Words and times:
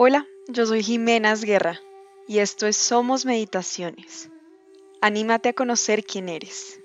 Hola, 0.00 0.28
yo 0.46 0.64
soy 0.64 0.84
Jimenas 0.84 1.42
Guerra 1.42 1.80
y 2.28 2.38
esto 2.38 2.68
es 2.68 2.76
Somos 2.76 3.26
Meditaciones. 3.26 4.30
Anímate 5.00 5.48
a 5.48 5.54
conocer 5.54 6.04
quién 6.04 6.28
eres. 6.28 6.78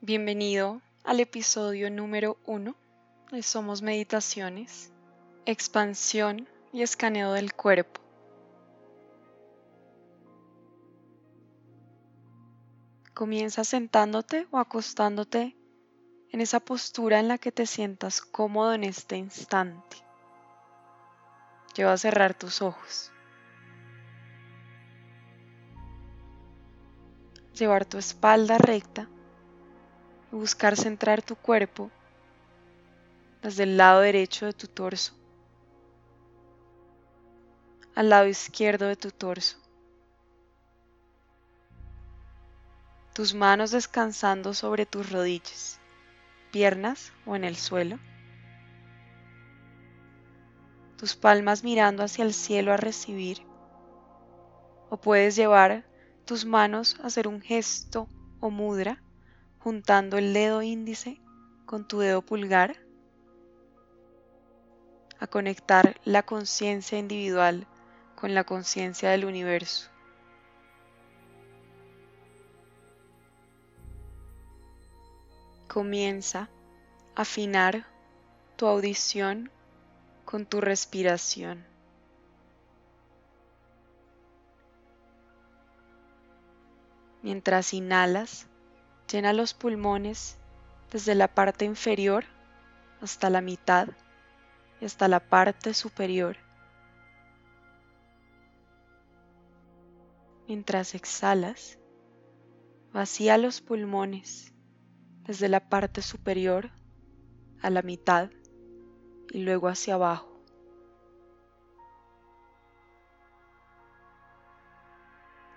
Bienvenido 0.00 0.80
al 1.02 1.18
episodio 1.18 1.90
número 1.90 2.38
uno 2.46 2.76
de 3.32 3.42
Somos 3.42 3.82
Meditaciones, 3.82 4.92
expansión 5.44 6.46
y 6.72 6.82
escaneo 6.82 7.32
del 7.32 7.52
cuerpo. 7.52 8.00
Comienza 13.12 13.64
sentándote 13.64 14.46
o 14.52 14.58
acostándote 14.58 15.56
en 16.32 16.40
esa 16.40 16.60
postura 16.60 17.18
en 17.18 17.28
la 17.28 17.38
que 17.38 17.50
te 17.50 17.66
sientas 17.66 18.20
cómodo 18.20 18.72
en 18.72 18.84
este 18.84 19.16
instante. 19.16 19.96
Lleva 21.74 21.92
a 21.92 21.98
cerrar 21.98 22.34
tus 22.34 22.62
ojos. 22.62 23.10
Llevar 27.54 27.84
tu 27.84 27.98
espalda 27.98 28.58
recta 28.58 29.08
y 30.32 30.36
buscar 30.36 30.76
centrar 30.76 31.22
tu 31.22 31.36
cuerpo 31.36 31.90
desde 33.42 33.64
el 33.64 33.76
lado 33.76 34.00
derecho 34.00 34.46
de 34.46 34.52
tu 34.52 34.66
torso 34.66 35.14
al 37.94 38.08
lado 38.08 38.28
izquierdo 38.28 38.86
de 38.86 38.96
tu 38.96 39.10
torso. 39.10 39.58
Tus 43.12 43.34
manos 43.34 43.72
descansando 43.72 44.54
sobre 44.54 44.86
tus 44.86 45.10
rodillas 45.10 45.79
piernas 46.50 47.12
o 47.26 47.36
en 47.36 47.44
el 47.44 47.56
suelo. 47.56 47.98
Tus 50.96 51.16
palmas 51.16 51.64
mirando 51.64 52.02
hacia 52.02 52.24
el 52.24 52.34
cielo 52.34 52.72
a 52.72 52.76
recibir. 52.76 53.38
O 54.90 54.96
puedes 54.96 55.36
llevar 55.36 55.84
tus 56.24 56.44
manos 56.44 56.96
a 57.00 57.06
hacer 57.06 57.26
un 57.26 57.40
gesto 57.40 58.08
o 58.40 58.50
mudra 58.50 59.02
juntando 59.58 60.18
el 60.18 60.32
dedo 60.32 60.62
índice 60.62 61.20
con 61.66 61.86
tu 61.86 62.00
dedo 62.00 62.22
pulgar 62.22 62.76
a 65.20 65.26
conectar 65.26 66.00
la 66.04 66.22
conciencia 66.22 66.98
individual 66.98 67.66
con 68.16 68.34
la 68.34 68.44
conciencia 68.44 69.10
del 69.10 69.26
universo. 69.26 69.90
Comienza 75.72 76.50
a 77.14 77.22
afinar 77.22 77.86
tu 78.56 78.66
audición 78.66 79.52
con 80.24 80.44
tu 80.44 80.60
respiración. 80.60 81.64
Mientras 87.22 87.72
inhalas, 87.72 88.48
llena 89.08 89.32
los 89.32 89.54
pulmones 89.54 90.38
desde 90.90 91.14
la 91.14 91.28
parte 91.28 91.66
inferior 91.66 92.24
hasta 93.00 93.30
la 93.30 93.40
mitad 93.40 93.90
y 94.80 94.86
hasta 94.86 95.06
la 95.06 95.20
parte 95.20 95.72
superior. 95.72 96.36
Mientras 100.48 100.96
exhalas, 100.96 101.78
vacía 102.92 103.38
los 103.38 103.60
pulmones 103.60 104.52
desde 105.30 105.48
la 105.48 105.60
parte 105.60 106.02
superior 106.02 106.70
a 107.62 107.70
la 107.70 107.82
mitad 107.82 108.30
y 109.30 109.42
luego 109.42 109.68
hacia 109.68 109.94
abajo. 109.94 110.42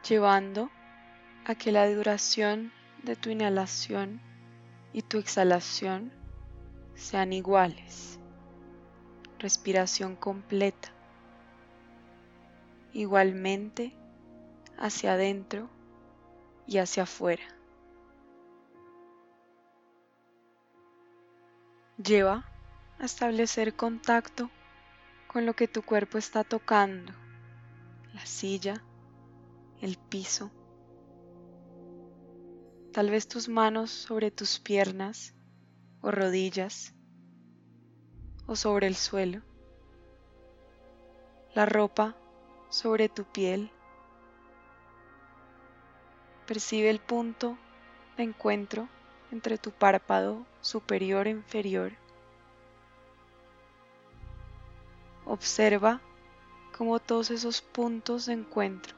llevando 0.08 0.70
a 1.46 1.56
que 1.56 1.72
la 1.72 1.90
duración 1.90 2.72
de 3.02 3.16
tu 3.16 3.32
inhalación 3.32 4.22
y 4.92 5.02
tu 5.02 5.18
exhalación 5.18 6.12
sean 6.94 7.34
iguales. 7.34 8.20
Respiración 9.40 10.16
completa. 10.18 10.90
Igualmente 12.92 13.94
hacia 14.78 15.14
adentro 15.14 15.68
y 16.68 16.78
hacia 16.78 17.04
afuera. 17.04 17.63
Lleva 21.98 22.44
a 22.98 23.06
establecer 23.06 23.76
contacto 23.76 24.50
con 25.28 25.46
lo 25.46 25.54
que 25.54 25.68
tu 25.68 25.84
cuerpo 25.84 26.18
está 26.18 26.44
tocando, 26.44 27.14
la 28.14 28.26
silla, 28.26 28.84
el 29.80 29.98
piso, 29.98 30.52
tal 32.94 33.12
vez 33.12 33.28
tus 33.28 33.48
manos 33.48 33.92
sobre 33.92 34.32
tus 34.32 34.60
piernas 34.60 35.36
o 36.02 36.10
rodillas 36.10 36.96
o 38.48 38.56
sobre 38.56 38.88
el 38.88 38.96
suelo, 38.96 39.44
la 41.54 41.68
ropa 41.68 42.18
sobre 42.70 43.08
tu 43.08 43.24
piel. 43.24 43.70
Percibe 46.48 46.90
el 46.90 47.00
punto 47.00 47.56
de 48.18 48.24
encuentro 48.24 48.90
entre 49.34 49.58
tu 49.58 49.72
párpado 49.72 50.46
superior 50.62 51.26
e 51.26 51.32
inferior. 51.32 51.92
Observa 55.26 56.00
cómo 56.78 57.00
todos 57.00 57.32
esos 57.32 57.64
puntos 57.64 58.28
de 58.28 58.34
encuentro 58.34 58.96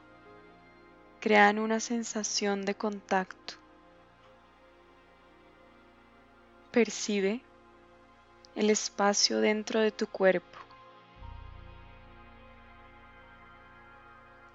crean 1.20 1.58
una 1.58 1.80
sensación 1.80 2.66
de 2.66 2.74
contacto. 2.74 3.54
Percibe 6.70 7.40
el 8.56 8.68
espacio 8.68 9.40
dentro 9.40 9.80
de 9.80 9.90
tu 9.90 10.06
cuerpo. 10.06 10.58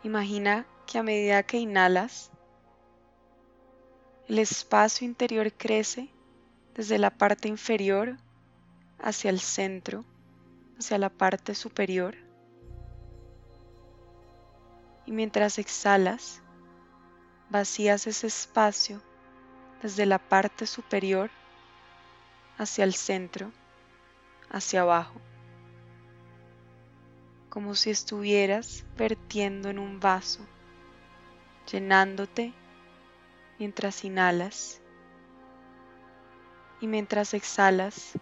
Imagina 0.03 0.67
que 0.85 0.99
a 0.99 1.03
medida 1.03 1.41
que 1.41 1.57
inhalas, 1.57 2.30
el 4.31 4.39
espacio 4.39 5.05
interior 5.05 5.51
crece 5.51 6.07
desde 6.73 6.97
la 6.97 7.09
parte 7.09 7.49
inferior 7.49 8.15
hacia 8.97 9.29
el 9.29 9.41
centro, 9.41 10.05
hacia 10.79 10.97
la 10.97 11.09
parte 11.09 11.53
superior. 11.53 12.15
Y 15.05 15.11
mientras 15.11 15.59
exhalas, 15.59 16.41
vacías 17.49 18.07
ese 18.07 18.27
espacio 18.27 19.01
desde 19.81 20.05
la 20.05 20.17
parte 20.17 20.65
superior 20.65 21.29
hacia 22.57 22.85
el 22.85 22.93
centro, 22.93 23.51
hacia 24.49 24.83
abajo, 24.83 25.19
como 27.49 27.75
si 27.75 27.89
estuvieras 27.89 28.85
vertiendo 28.95 29.67
en 29.67 29.77
un 29.77 29.99
vaso, 29.99 30.47
llenándote 31.69 32.53
mientras 33.61 34.03
inhalas 34.03 34.81
y 36.79 36.88
mientras 36.88 37.35
exhalas 37.35 38.13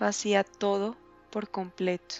vacía 0.00 0.42
todo 0.42 0.96
por 1.30 1.52
completo. 1.52 2.16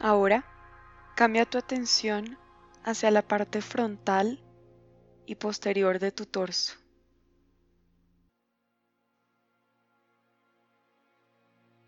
Ahora 0.00 0.44
cambia 1.14 1.46
tu 1.46 1.56
atención 1.56 2.36
hacia 2.84 3.10
la 3.10 3.22
parte 3.22 3.62
frontal 3.62 4.44
y 5.24 5.36
posterior 5.36 5.98
de 5.98 6.12
tu 6.12 6.26
torso. 6.26 6.74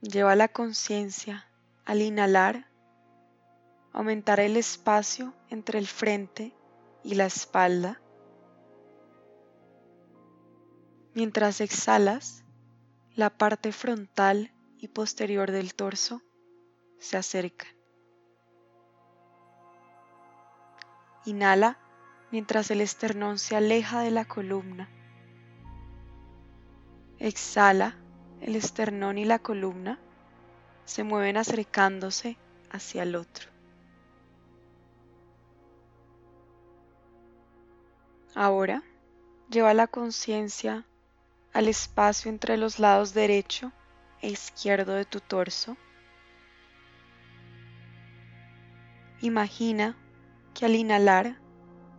Lleva 0.00 0.34
la 0.34 0.48
conciencia 0.48 1.46
al 1.84 2.00
inhalar, 2.00 2.67
aumentar 3.98 4.40
el 4.40 4.56
espacio 4.56 5.34
entre 5.50 5.78
el 5.78 5.86
frente 5.86 6.54
y 7.02 7.16
la 7.16 7.26
espalda 7.26 8.00
Mientras 11.18 11.60
exhalas, 11.60 12.44
la 13.16 13.28
parte 13.28 13.72
frontal 13.72 14.52
y 14.78 14.86
posterior 14.86 15.50
del 15.50 15.74
torso 15.74 16.22
se 17.00 17.16
acercan. 17.16 17.72
Inhala 21.24 21.76
mientras 22.30 22.70
el 22.70 22.80
esternón 22.80 23.40
se 23.40 23.56
aleja 23.56 24.00
de 24.02 24.12
la 24.12 24.26
columna. 24.26 24.88
Exhala, 27.18 27.96
el 28.40 28.54
esternón 28.54 29.18
y 29.18 29.24
la 29.24 29.40
columna 29.40 29.98
se 30.84 31.02
mueven 31.02 31.36
acercándose 31.36 32.38
hacia 32.70 33.02
el 33.02 33.16
otro. 33.16 33.57
Ahora 38.40 38.84
lleva 39.50 39.74
la 39.74 39.88
conciencia 39.88 40.86
al 41.52 41.66
espacio 41.66 42.30
entre 42.30 42.56
los 42.56 42.78
lados 42.78 43.12
derecho 43.12 43.72
e 44.22 44.28
izquierdo 44.30 44.94
de 44.94 45.04
tu 45.04 45.18
torso. 45.18 45.76
Imagina 49.22 49.96
que 50.54 50.66
al 50.66 50.76
inhalar 50.76 51.40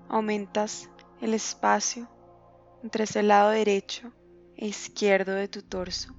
aumentas 0.07 0.89
el 1.19 1.33
espacio 1.33 2.07
entre 2.83 3.03
ese 3.03 3.21
lado 3.21 3.49
derecho 3.49 4.13
e 4.55 4.65
izquierdo 4.65 5.33
de 5.33 5.49
tu 5.49 5.61
torso. 5.61 6.15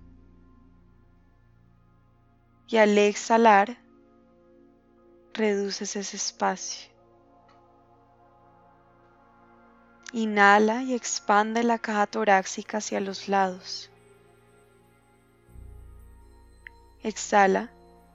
Y 2.68 2.76
al 2.76 2.98
exhalar, 2.98 3.78
reduces 5.32 5.96
ese 5.96 6.18
espacio. 6.18 6.89
Inhala 10.12 10.82
y 10.82 10.94
expande 10.94 11.62
la 11.62 11.78
caja 11.78 12.06
torácica 12.06 12.78
hacia 12.78 12.98
los 12.98 13.28
lados. 13.28 13.90
Exhala 17.04 17.70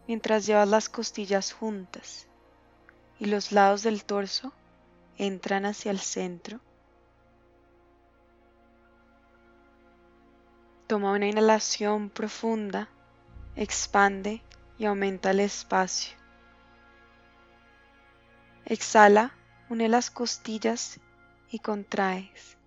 mientras 0.05 0.45
llevas 0.45 0.67
las 0.67 0.89
costillas 0.89 1.53
juntas 1.53 2.27
y 3.17 3.25
los 3.25 3.53
lados 3.53 3.81
del 3.83 4.03
torso 4.03 4.51
entran 5.17 5.65
hacia 5.65 5.89
el 5.91 5.99
centro. 5.99 6.59
Toma 10.87 11.13
una 11.13 11.27
inhalación 11.27 12.09
profunda, 12.09 12.89
expande 13.55 14.41
y 14.77 14.85
aumenta 14.85 15.31
el 15.31 15.39
espacio. 15.39 16.15
Exhala, 18.65 19.31
une 19.69 19.87
las 19.87 20.11
costillas 20.11 20.99
y 21.49 21.59
contraes. 21.59 22.57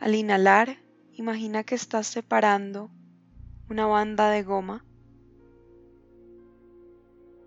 Al 0.00 0.14
inhalar, 0.14 0.78
imagina 1.12 1.64
que 1.64 1.74
estás 1.74 2.06
separando 2.06 2.90
una 3.68 3.86
banda 3.86 4.30
de 4.30 4.42
goma. 4.42 4.84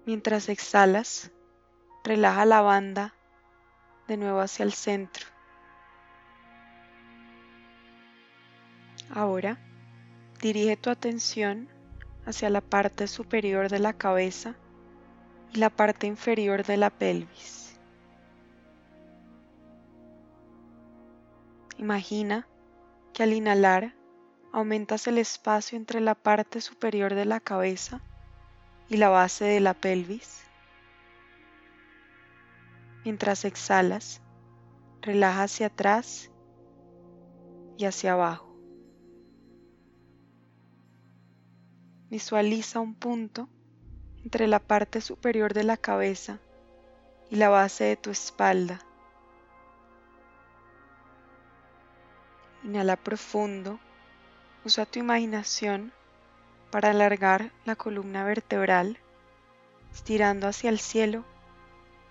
Mientras 0.05 0.49
exhalas, 0.49 1.31
relaja 2.03 2.45
la 2.45 2.61
banda 2.61 3.13
de 4.07 4.17
nuevo 4.17 4.39
hacia 4.41 4.63
el 4.63 4.73
centro. 4.73 5.25
Ahora, 9.13 9.57
dirige 10.41 10.77
tu 10.77 10.89
atención 10.89 11.69
hacia 12.25 12.49
la 12.49 12.61
parte 12.61 13.07
superior 13.07 13.69
de 13.69 13.79
la 13.79 13.93
cabeza 13.93 14.55
y 15.53 15.57
la 15.57 15.69
parte 15.69 16.07
inferior 16.07 16.65
de 16.65 16.77
la 16.77 16.89
pelvis. 16.89 17.60
Imagina 21.81 22.47
que 23.11 23.23
al 23.23 23.33
inhalar 23.33 23.95
aumentas 24.53 25.07
el 25.07 25.17
espacio 25.17 25.79
entre 25.79 25.99
la 25.99 26.13
parte 26.13 26.61
superior 26.61 27.15
de 27.15 27.25
la 27.25 27.39
cabeza 27.39 28.03
y 28.87 28.97
la 28.97 29.09
base 29.09 29.45
de 29.45 29.59
la 29.61 29.73
pelvis. 29.73 30.43
Mientras 33.03 33.45
exhalas, 33.45 34.21
relaja 35.01 35.41
hacia 35.41 35.67
atrás 35.67 36.29
y 37.79 37.85
hacia 37.85 38.13
abajo. 38.13 38.55
Visualiza 42.11 42.79
un 42.79 42.93
punto 42.93 43.49
entre 44.23 44.47
la 44.47 44.59
parte 44.59 45.01
superior 45.01 45.55
de 45.55 45.63
la 45.63 45.77
cabeza 45.77 46.39
y 47.31 47.37
la 47.37 47.49
base 47.49 47.85
de 47.85 47.97
tu 47.97 48.11
espalda. 48.11 48.85
Inhala 52.71 52.95
profundo. 52.95 53.81
Usa 54.63 54.85
tu 54.85 54.99
imaginación 54.99 55.91
para 56.71 56.91
alargar 56.91 57.51
la 57.65 57.75
columna 57.75 58.23
vertebral, 58.23 58.97
estirando 59.91 60.47
hacia 60.47 60.69
el 60.69 60.79
cielo 60.79 61.25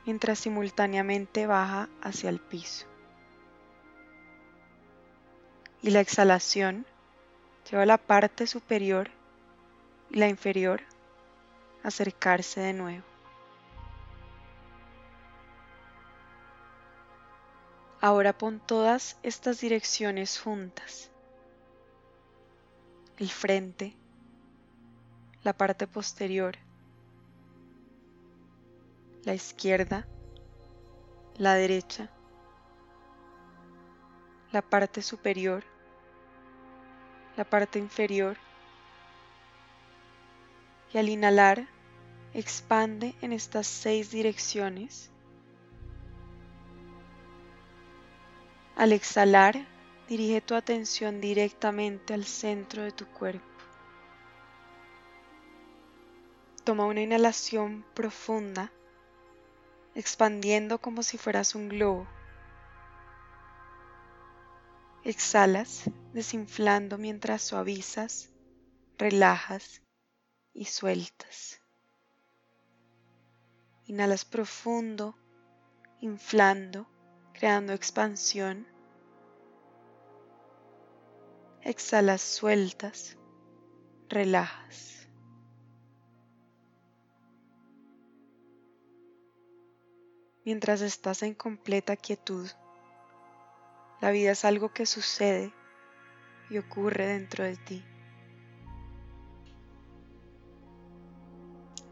mientras 0.05 0.39
simultáneamente 0.39 1.47
baja 1.47 1.89
hacia 2.03 2.29
el 2.29 2.41
piso. 2.41 2.85
Y 5.81 5.93
la 5.93 6.01
exhalación 6.01 6.85
lleva 7.71 7.87
la 7.87 7.97
parte 7.97 8.47
superior 8.47 9.09
y 10.11 10.19
la 10.19 10.29
inferior 10.29 10.83
acercarse 11.83 12.61
de 12.61 12.75
nuevo. 12.75 13.10
Ahora 18.01 18.33
pon 18.37 18.61
todas 18.61 19.19
estas 19.23 19.61
direcciones 19.61 20.41
juntas. 20.41 21.11
El 23.19 23.29
frente, 23.29 23.95
la 25.43 25.53
parte 25.53 25.87
posterior, 25.87 26.57
la 29.25 29.35
izquierda, 29.35 30.07
la 31.37 31.55
derecha, 31.55 32.09
la 34.53 34.63
parte 34.63 35.03
superior, 35.03 35.63
la 37.37 37.45
parte 37.45 37.79
inferior 37.79 38.37
y 40.93 40.99
al 40.99 41.09
inhalar 41.09 41.67
expande 42.35 43.15
en 43.21 43.33
estas 43.33 43.67
seis 43.67 44.11
direcciones. 44.11 45.10
Al 48.81 48.95
exhalar, 48.95 49.67
dirige 50.09 50.41
tu 50.41 50.55
atención 50.55 51.21
directamente 51.21 52.15
al 52.15 52.25
centro 52.25 52.83
de 52.83 52.93
tu 52.93 53.05
cuerpo. 53.05 53.45
Toma 56.65 56.87
una 56.87 57.03
inhalación 57.03 57.85
profunda, 57.93 58.73
expandiendo 59.95 60.81
como 60.81 61.03
si 61.03 61.19
fueras 61.19 61.55
un 61.55 61.69
globo. 61.69 62.09
Exhalas, 65.05 65.91
desinflando 66.15 66.97
mientras 66.97 67.43
suavizas, 67.43 68.31
relajas 68.97 69.83
y 70.55 70.65
sueltas. 70.65 71.61
Inhalas 73.85 74.25
profundo, 74.25 75.19
inflando, 76.01 76.89
creando 77.35 77.75
expansión. 77.75 78.70
Exhalas 81.71 82.21
sueltas, 82.21 83.17
relajas. 84.09 85.09
Mientras 90.45 90.81
estás 90.81 91.23
en 91.23 91.35
completa 91.35 91.95
quietud, 91.95 92.51
la 94.01 94.11
vida 94.11 94.33
es 94.33 94.45
algo 94.45 94.73
que 94.73 94.85
sucede 94.85 95.55
y 96.51 96.59
ocurre 96.59 97.07
dentro 97.07 97.45
de 97.45 97.57
ti. 97.57 97.85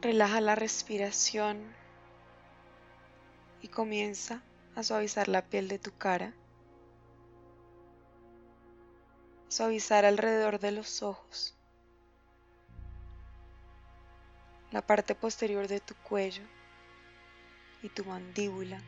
Relaja 0.02 0.40
la 0.40 0.56
respiración 0.56 1.73
y 3.62 3.68
comienza 3.68 4.42
a 4.75 4.82
suavizar 4.82 5.28
la 5.28 5.42
piel 5.42 5.68
de 5.68 5.78
tu 5.78 5.97
cara, 5.97 6.35
suavizar 9.48 10.04
alrededor 10.04 10.58
de 10.60 10.72
los 10.72 11.02
ojos, 11.02 11.54
la 14.70 14.82
parte 14.82 15.14
posterior 15.14 15.68
de 15.68 15.80
tu 15.80 15.94
cuello 15.94 16.44
y 17.82 17.88
tu 17.88 18.04
mandíbula, 18.04 18.82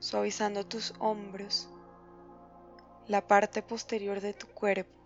suavizando 0.00 0.66
tus 0.66 0.92
hombros, 0.98 1.68
la 3.06 3.26
parte 3.26 3.62
posterior 3.62 4.20
de 4.20 4.34
tu 4.34 4.46
cuerpo 4.48 5.00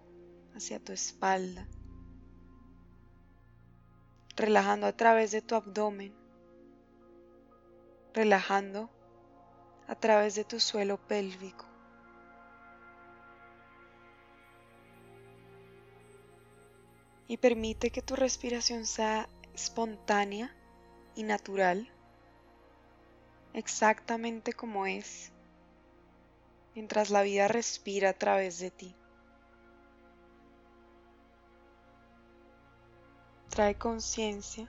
hacia 0.54 0.78
tu 0.78 0.92
espalda. 0.92 1.68
Relajando 4.36 4.86
a 4.86 4.92
través 4.92 5.30
de 5.30 5.42
tu 5.42 5.54
abdomen, 5.54 6.14
relajando 8.12 8.90
a 9.86 9.94
través 9.94 10.34
de 10.34 10.44
tu 10.44 10.58
suelo 10.60 10.96
pélvico. 10.96 11.73
Y 17.26 17.38
permite 17.38 17.90
que 17.90 18.02
tu 18.02 18.16
respiración 18.16 18.86
sea 18.86 19.28
espontánea 19.54 20.54
y 21.14 21.22
natural, 21.22 21.88
exactamente 23.54 24.52
como 24.52 24.86
es, 24.86 25.32
mientras 26.74 27.10
la 27.10 27.22
vida 27.22 27.48
respira 27.48 28.10
a 28.10 28.14
través 28.14 28.58
de 28.58 28.70
ti. 28.70 28.94
Trae 33.48 33.76
conciencia 33.76 34.68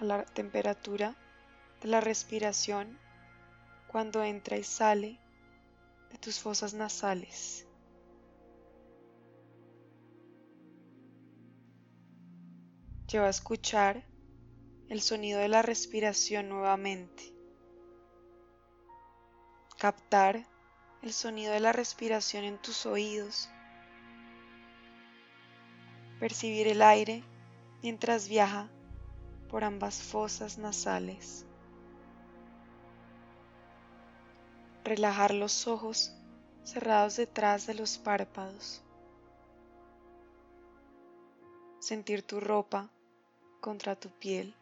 a 0.00 0.04
la 0.04 0.24
temperatura 0.24 1.16
de 1.80 1.88
la 1.88 2.00
respiración 2.00 2.98
cuando 3.86 4.24
entra 4.24 4.56
y 4.56 4.64
sale 4.64 5.20
de 6.10 6.18
tus 6.18 6.40
fosas 6.40 6.74
nasales. 6.74 7.66
Lleva 13.10 13.26
a 13.26 13.30
escuchar 13.30 14.04
el 14.88 15.00
sonido 15.00 15.40
de 15.40 15.48
la 15.48 15.62
respiración 15.62 16.48
nuevamente. 16.48 17.34
Captar 19.78 20.46
el 21.02 21.12
sonido 21.12 21.52
de 21.52 21.58
la 21.58 21.72
respiración 21.72 22.44
en 22.44 22.58
tus 22.58 22.86
oídos. 22.86 23.50
Percibir 26.20 26.68
el 26.68 26.82
aire 26.82 27.24
mientras 27.82 28.28
viaja 28.28 28.70
por 29.48 29.64
ambas 29.64 30.00
fosas 30.00 30.56
nasales. 30.58 31.46
Relajar 34.84 35.34
los 35.34 35.66
ojos 35.66 36.14
cerrados 36.62 37.16
detrás 37.16 37.66
de 37.66 37.74
los 37.74 37.98
párpados. 37.98 38.84
Sentir 41.80 42.22
tu 42.22 42.38
ropa 42.38 42.88
contra 43.60 43.94
tu 43.94 44.10
piel. 44.10 44.54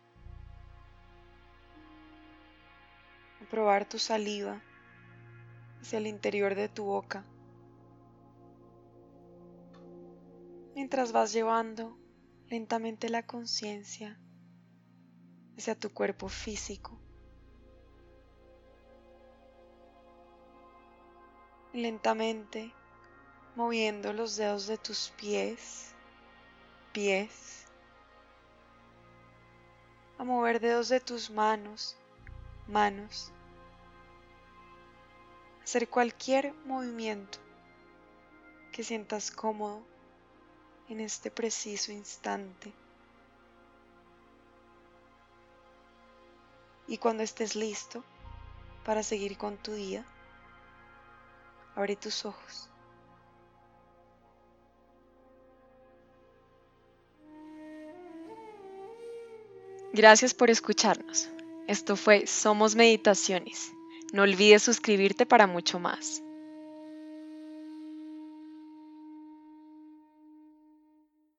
Probar 3.50 3.88
tu 3.88 3.98
saliva 3.98 4.60
hacia 5.80 5.98
el 5.98 6.06
interior 6.06 6.54
de 6.54 6.68
tu 6.68 6.84
boca. 6.84 7.24
Mientras 10.74 11.12
vas 11.12 11.32
llevando 11.32 11.96
lentamente 12.48 13.08
la 13.08 13.22
conciencia 13.22 14.20
hacia 15.56 15.74
tu 15.74 15.90
cuerpo 15.90 16.28
físico. 16.28 17.00
Lentamente 21.72 22.72
moviendo 23.56 24.12
los 24.12 24.36
dedos 24.36 24.68
de 24.68 24.78
tus 24.78 25.12
pies, 25.16 25.92
pies, 26.92 27.57
a 30.18 30.24
mover 30.24 30.60
dedos 30.60 30.88
de 30.88 31.00
tus 31.00 31.30
manos, 31.30 31.96
manos, 32.66 33.32
hacer 35.62 35.88
cualquier 35.88 36.52
movimiento 36.66 37.38
que 38.72 38.82
sientas 38.82 39.30
cómodo 39.30 39.82
en 40.88 41.00
este 41.00 41.30
preciso 41.30 41.92
instante. 41.92 42.72
Y 46.88 46.98
cuando 46.98 47.22
estés 47.22 47.54
listo 47.54 48.02
para 48.84 49.02
seguir 49.02 49.36
con 49.36 49.56
tu 49.58 49.72
día, 49.72 50.04
abre 51.76 51.96
tus 51.96 52.24
ojos. 52.24 52.70
Gracias 59.98 60.32
por 60.32 60.48
escucharnos. 60.48 61.28
Esto 61.66 61.96
fue 61.96 62.28
Somos 62.28 62.76
Meditaciones. 62.76 63.72
No 64.12 64.22
olvides 64.22 64.62
suscribirte 64.62 65.26
para 65.26 65.48
mucho 65.48 65.80
más. 65.80 66.22